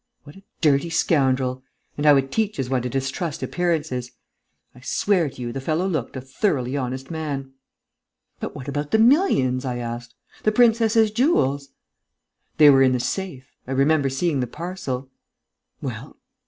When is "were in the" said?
12.71-12.99